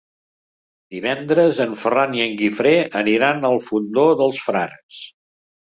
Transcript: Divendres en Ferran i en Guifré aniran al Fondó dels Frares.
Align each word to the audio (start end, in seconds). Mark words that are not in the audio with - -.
Divendres 0.95 1.59
en 1.65 1.75
Ferran 1.83 2.17
i 2.21 2.25
en 2.25 2.33
Guifré 2.41 2.73
aniran 3.03 3.47
al 3.53 3.63
Fondó 3.69 4.09
dels 4.25 4.43
Frares. 4.51 5.07